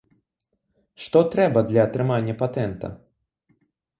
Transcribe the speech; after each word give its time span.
Што 1.07 1.21
трэба 1.35 1.59
для 1.69 1.81
атрымання 1.89 2.35
патэнта? 2.41 2.87